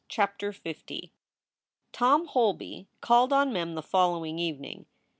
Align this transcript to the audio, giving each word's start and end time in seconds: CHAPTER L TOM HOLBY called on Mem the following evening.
CHAPTER 0.09 0.51
L 0.65 0.97
TOM 1.91 2.25
HOLBY 2.29 2.87
called 3.01 3.31
on 3.31 3.53
Mem 3.53 3.75
the 3.75 3.83
following 3.83 4.39
evening. 4.39 4.87